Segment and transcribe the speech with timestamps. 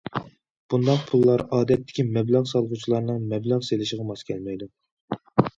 [0.73, 4.71] بۇنداق پۇللار ئادەتتىكى مەبلەغ سالغۇچىلارنىڭ مەبلەغ سېلىشىغا ماس كەلمەيدۇ.